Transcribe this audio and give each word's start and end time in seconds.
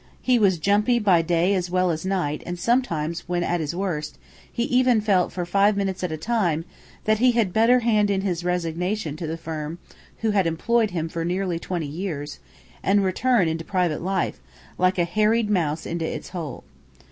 He 0.23 0.39
was 0.39 0.57
"jumpy" 0.57 0.97
by 0.97 1.21
day 1.21 1.53
as 1.53 1.69
well 1.69 1.91
as 1.91 2.07
night; 2.07 2.41
and 2.43 2.57
sometimes, 2.57 3.29
when 3.29 3.43
at 3.43 3.59
his 3.59 3.75
worst, 3.75 4.17
he 4.51 4.63
even 4.63 4.99
felt 4.99 5.31
for 5.31 5.45
five 5.45 5.77
minutes 5.77 6.03
at 6.03 6.11
a 6.11 6.17
time 6.17 6.65
that 7.05 7.19
he 7.19 7.33
had 7.33 7.53
better 7.53 7.81
hand 7.81 8.09
in 8.09 8.21
his 8.21 8.43
resignation 8.43 9.15
to 9.17 9.27
the 9.27 9.37
firm 9.37 9.77
who 10.21 10.31
had 10.31 10.47
employed 10.47 10.89
him 10.89 11.07
for 11.07 11.23
nearly 11.23 11.59
twenty 11.59 11.85
years, 11.85 12.39
and 12.81 13.03
retire 13.03 13.43
into 13.43 13.63
private 13.63 14.01
life, 14.01 14.39
like 14.79 14.97
a 14.97 15.05
harried 15.05 15.51
mouse 15.51 15.85
into 15.85 16.03
its 16.03 16.29
hole. 16.29 16.63